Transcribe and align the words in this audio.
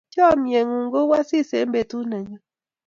chamiet 0.13 0.63
ngun 0.69 0.85
ko 0.93 0.99
u 1.09 1.11
asis 1.19 1.49
eng' 1.59 1.71
petut 1.73 2.05
nenyun 2.09 2.41